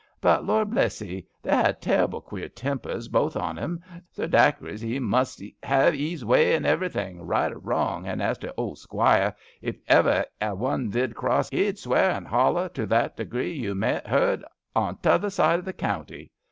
But 0.19 0.43
Lord 0.45 0.71
bless 0.71 0.99
'ee 1.03 1.17
I 1.17 1.23
they 1.47 1.55
had 1.55 1.79
terrible 1.79 2.21
queer 2.21 2.49
tem 2.49 2.79
pers, 2.79 3.07
both 3.07 3.35
on 3.35 3.59
'un. 3.59 3.83
Sir 4.11 4.25
Dacres 4.25 4.83
*e 4.83 4.97
must 4.97 5.43
have 5.61 5.93
'ee's 5.93 6.25
way 6.25 6.55
in 6.55 6.65
every 6.65 6.89
thing, 6.89 7.21
right 7.21 7.51
or 7.51 7.59
wrong, 7.59 8.07
and 8.07 8.19
as 8.19 8.39
to 8.39 8.47
the 8.47 8.53
old 8.57 8.79
Squire, 8.79 9.35
ef 9.61 9.75
e'er 9.91 10.25
a 10.41 10.55
one 10.55 10.89
did 10.89 11.13
cross 11.13 11.53
'ee, 11.53 11.67
e'd 11.67 11.77
swear 11.77 12.09
and 12.09 12.27
holler 12.29 12.67
to 12.69 12.87
that 12.87 13.15
degree 13.15 13.53
you 13.53 13.75
maet 13.75 14.01
a 14.05 14.09
heard 14.09 14.43
'un 14.75 14.95
t'other 15.03 15.29
side 15.29 15.59
o' 15.59 15.61
the 15.61 15.71
county. 15.71 16.31